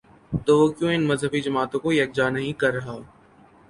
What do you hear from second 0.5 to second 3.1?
وہ کیوں ان مذہبی جماعتوں کو یک جا نہیں کر رہا؟